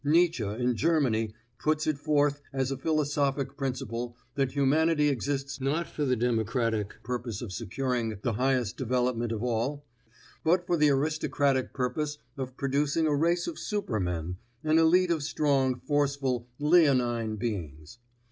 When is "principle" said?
3.55-4.17